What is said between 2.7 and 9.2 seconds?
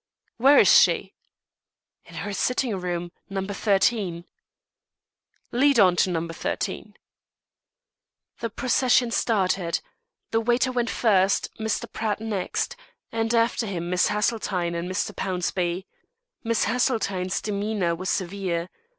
room, No. 13." "Lead on to No. 13." The procession